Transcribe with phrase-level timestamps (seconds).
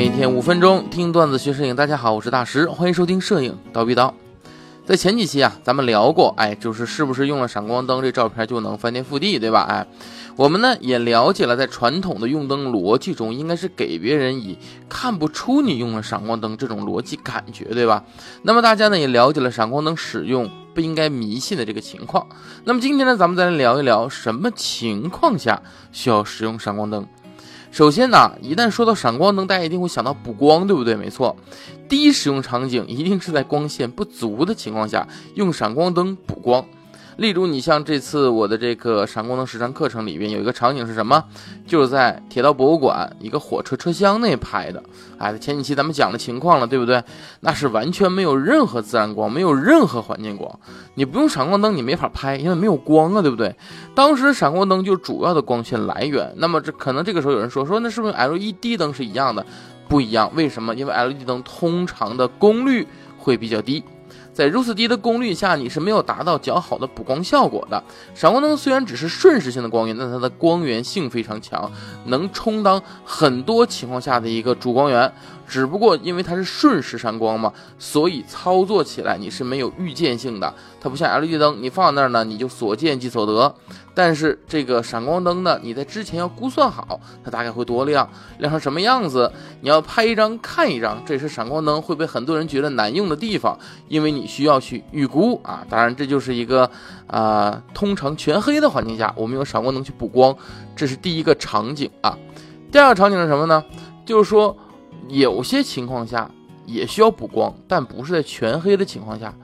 [0.00, 4.14] 每天五分钟听段子学摄影，大家好，我是大石，欢迎收听摄影刀逼刀。
[4.86, 9.66] 在前几期啊，咱们聊过，哎，就是是不是用了闪光灯，这照片就能翻天覆地，对吧？
[9.68, 9.86] 哎，
[10.36, 14.56] 我们呢也了解了，在传统的用灯逻辑中，应该是给别人以
[14.88, 18.02] 看不出你用了闪光灯这种逻辑感觉，对吧？
[18.40, 22.26] 那么大家呢也了解了闪光灯使用不应该迷信的这个情况。
[22.64, 25.60] 那么今天呢，咱们再来聊一聊什么情况下
[25.92, 27.06] 需要使用闪光灯。
[27.70, 30.96] 首先呢，一旦说到闪光灯，大家一定会想到补光，对不对？
[30.96, 31.36] 没错，
[31.88, 36.64] 第一使用场景一定是在光线不足的情况下用闪光灯补光。
[37.16, 41.22] 例如，你像这次我的这个闪光灯实战课程里边有一个场景是什么？
[41.66, 44.82] 就是在铁道博物馆一个火车车厢内拍的。
[45.18, 47.02] 哎，前几期咱们讲的情况了，对不对？
[47.40, 50.58] 那是完全没有任何自然光，没有任何环境光，
[50.94, 53.54] 你不用闪光灯你没法拍，因为没有光啊，对不对？
[53.94, 56.32] 当时闪光灯就主要的光线来源。
[56.36, 59.44] 那么这可能这个时候有人说说，那是不是 LED 灯是一样的？
[59.88, 60.74] 不一样，为什么？
[60.74, 62.86] 因为 LED 灯通常的功率
[63.18, 63.84] 会比较低。
[64.32, 67.82] 在如此低的功率下，你是没有达到较好的补光效果的。
[68.14, 71.70] 闪光灯虽然只是瞬时性的光源，但它的光源性非常强，
[72.06, 75.12] 能充当很多情况下的一个主光源。
[75.50, 80.54] 只不过因为它是瞬时闪光嘛，所以操作起来你是没有预见性的。
[80.80, 83.52] 它不像 LED 灯，你放在那儿呢，你就所见即所得。
[83.92, 95.66] 但是这个闪光灯呢，你在之前要估算好它大概会多亮，亮成什么样子，你要拍一张看一张，这也是闪光灯会被很多人觉得难用的地方，因为你需要去预估啊。
[95.68, 96.70] 当然这就是一个
[97.08, 100.34] 啊，通常全黑的环境下，我们用闪光灯去补光，
[100.76, 102.16] 这是第一个场景啊。
[102.70, 103.64] 第二个场景是什么呢？
[104.06, 104.56] 就是说。
[105.08, 106.30] 有些情况下
[106.66, 109.34] 也需要补光，但不是在全黑的情况下。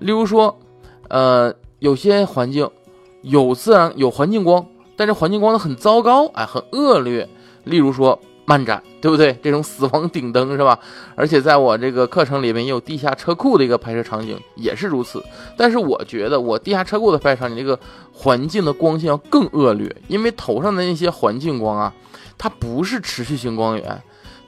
[0.00, 0.58] 例如说，
[1.08, 2.68] 呃，有些环境
[3.22, 7.28] 有自然有环境光，但是环境光呢很糟糕，哎，很恶劣。
[7.64, 9.38] 例如说漫展，对不对？
[9.42, 10.78] 这种死亡顶灯是吧？
[11.14, 15.24] 而且在我这个课程里面也有地下车库的一个拍摄场景，也是如此。
[15.56, 17.78] 但是我觉得我地下车库的拍摄场景，这个
[18.12, 21.94] 环境的光线要更恶劣，因为头上的那些环境光啊，
[22.36, 24.02] 它不是持续性光源。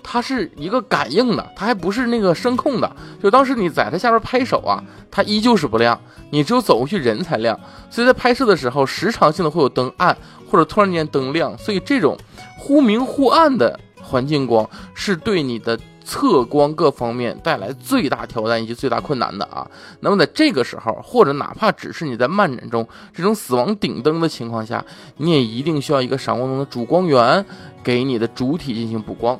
[0.08, 2.88] 它是一个感应的，它还不是那个声控的。
[3.20, 4.80] 就当时你在它下边拍手啊，
[5.10, 6.00] 它依旧是不亮，
[6.30, 7.58] 你只有走过去人才亮。
[7.90, 10.16] 所以在拍摄的时候，时常性的会有灯暗
[10.48, 12.16] 或者突然间灯亮，所以这种
[12.56, 19.68] 忽明忽暗的环境光是对你的测光各方面带来最大挑战以及最大困难的啊。
[19.98, 24.84] 那么在这个时候，或者哪怕只是你在漫展中这种死亡顶灯的情况下，
[25.16, 27.44] 你也一定需要一个闪光灯的主光源
[27.82, 29.36] 给你的主体进行补光。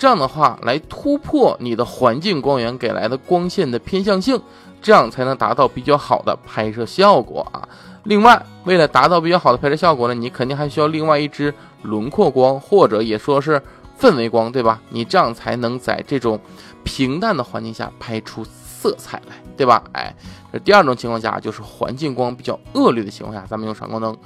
[0.00, 4.40] 这样的话，来突破你的环境光源给来的光线的偏向性，
[4.80, 7.68] 这样才能达到比较好的拍摄效果啊。
[8.04, 11.52] 另外，为了达到比较好的拍摄效果呢，你肯定还需要另外一支
[11.82, 13.60] 轮廓光，或者也说是
[14.00, 14.80] 氛围光，对吧？
[14.88, 16.40] 你这样才能在这种
[16.82, 19.84] 平淡的环境下拍出色彩来，对吧？
[19.92, 20.16] 哎，
[20.50, 24.16] 这第二种情况下就是环境光比较恶劣的情况下，咱们用闪光灯。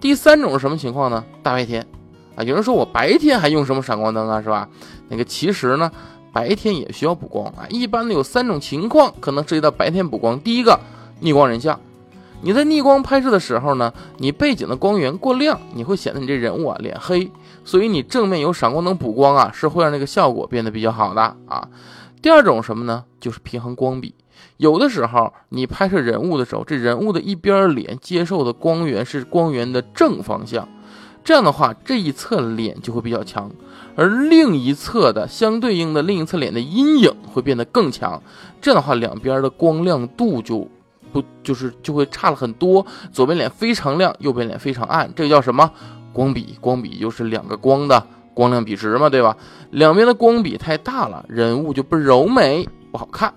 [0.00, 1.22] 第三种是什么情况呢？
[1.42, 1.86] 大白天。
[2.38, 4.68] 啊，有人说我白天还用什么闪光灯啊，是吧？
[5.08, 5.90] 那个其实呢，
[6.32, 7.66] 白天也需要补光啊。
[7.68, 10.38] 一般的有三种情况可能涉及到白天补光。
[10.38, 10.78] 第一个，
[11.18, 11.80] 逆光人像，
[12.42, 17.28] 你在逆光拍摄的时候呢，你背景的光源过亮，你会显得你这人物啊脸黑，
[17.64, 21.68] 所以你正面有闪光灯补光啊，是会让这个效果变得比较好的啊。
[22.22, 23.02] 第二种什么呢？
[23.18, 24.14] 就是平衡光比，
[24.58, 30.68] 有的时候你拍摄人物的时候，这人物的一边脸接受的光源是光源的正方向。
[31.24, 33.50] 这样的话，这一侧脸就会比较强，
[33.94, 38.22] 而另一侧的相对应的另一侧脸的阴影会变得更强。
[38.60, 40.66] 这样的话，两边的光亮度就
[41.12, 42.84] 不就是就会差了很多。
[43.12, 45.70] 左边脸非常亮，右边脸非常暗，这个叫什么？
[46.12, 46.56] 光比。
[46.60, 49.36] 光比就是两个光的光亮比值嘛，对吧？
[49.70, 53.34] 两边的光比太大了，人物就不柔美，不好看。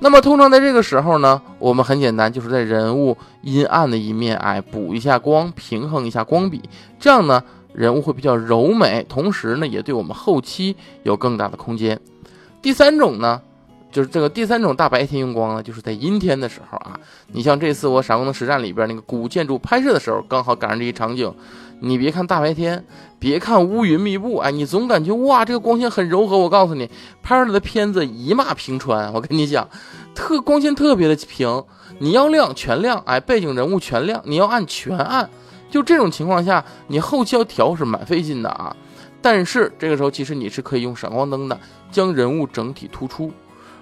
[0.00, 6.62] 那么通常在这个时候呢，我们很简单，就是在人物阴暗的一面，哎，补一下光，平衡一下光比，
[6.98, 11.98] 这样呢，人物会比较柔美，同时呢，也对我们后期有更大的空间。
[12.60, 13.40] 第三种呢，
[13.94, 16.98] 就是这个第三种大白天用光呢，就是在阴天的时候啊，
[17.28, 21.32] 你像这次我闪光灯实战里边那个古建筑拍摄的时候，刚好赶上这一场景。
[21.78, 22.84] 你别看大白天，
[23.20, 26.36] 别看乌云密布，哎，你总感觉哇，这个光线很柔和。
[26.36, 26.90] 我告诉你，
[27.22, 29.12] 拍出来的片子一马平川。
[29.12, 29.68] 我跟你讲，
[30.12, 31.62] 特光线特别的平，
[32.00, 35.30] 你要亮全亮，哎，背景人物全亮，你要暗全暗。
[35.70, 38.74] 就这种情况下，你后期要调是蛮费劲的啊。
[39.22, 41.58] 但是这个时候，其实你是可以用闪光灯的，
[41.92, 43.32] 将人物整体突出。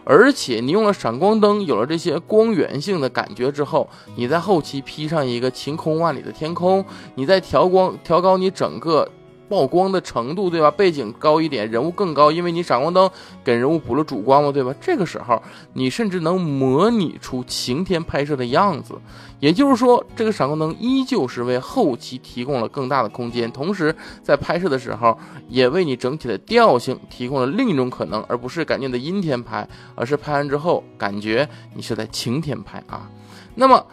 [0.04, 6.84] 而且你用了闪光灯，有了这些光源性的感觉之后，你在后期披上一个晴空万里的天空，
[7.14, 9.08] 你再调光调高你整个
[9.52, 10.70] 曝光的程度，对吧？
[10.70, 13.10] 背景高一点，人物更高，因为你闪光灯
[13.44, 14.74] 给人物补了主光嘛，对吧？
[14.80, 15.42] 这个时候
[15.74, 18.94] 你甚至能模拟出晴天拍摄的样子，
[19.40, 25.18] 也就是说，这个闪光灯依旧是为后期提供了更大的空间，同时在拍摄的时候
[25.50, 33.06] 也为你整体的调性提供了另一种可能，而不是赶紧的阴天拍，而是拍完之后感觉你是在晴天拍啊。
[33.54, 33.84] 那么。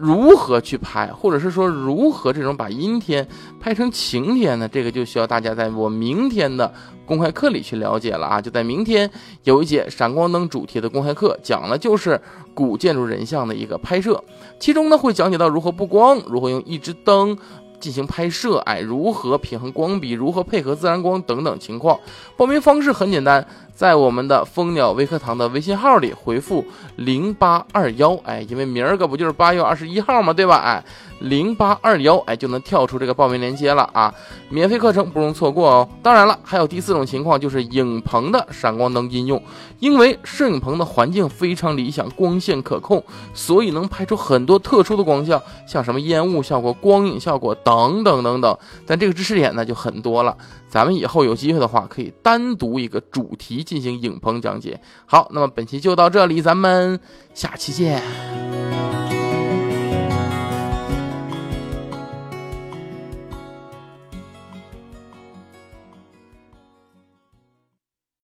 [0.00, 3.26] 如何去拍，或者是说如何这种把阴天
[3.60, 4.66] 拍成晴天呢？
[4.66, 6.72] 这个就需要大家在我明天的
[7.04, 8.40] 公开课里去了解了啊！
[8.40, 9.10] 就在明天
[9.44, 12.20] 有一节闪光灯主题的公开课，讲的就是
[12.54, 14.22] 古建筑人像的一个拍摄，
[14.58, 17.36] 其中呢会讲解到如何布光，如何用一支灯。
[17.78, 21.98] 进行拍摄，哎，如何平衡光比，如何配合自然光等等情况。
[22.36, 23.46] 报名方式很简单，
[23.80, 26.62] 在我们的蜂鸟微课堂的微信号里回复
[26.96, 30.34] 零八二幺，哎，因为明儿个不就是八月二十一号吗？
[30.34, 30.56] 对吧？
[30.56, 30.84] 哎。
[31.20, 34.14] 零八二幺，哎，就能跳出这个报名链接了啊！
[34.48, 35.86] 免费课程不容错过哦。
[36.02, 39.42] 当然了，还有第四种情况，就是影棚的闪光灯应用。
[39.80, 43.04] 因为摄影棚的环境非常理想，光线可控，
[43.34, 48.58] 所以能拍出很多特殊的光效，像什么烟雾效果、光影效果等等等等。
[48.86, 50.34] 但这个知识点呢就很多了，
[50.70, 54.80] 咱们以后有机会的话，可以单独一个主题进行影棚讲解。
[55.06, 56.98] 好，那么本期就到这里，咱们
[57.34, 58.02] 下期见。